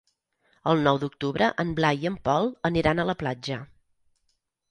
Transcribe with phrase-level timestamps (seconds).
[0.69, 3.59] El nou d'octubre en Blai i en Pol aniran a la platja.